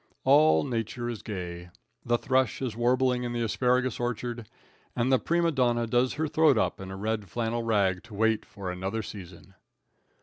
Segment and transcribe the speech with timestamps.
[0.23, 1.69] All nature is gay.
[2.03, 4.49] The thrush is warbling in the asparagus orchard,
[4.95, 8.43] and the prima donna does her throat up in a red flannel rag to wait
[8.43, 9.53] for another season.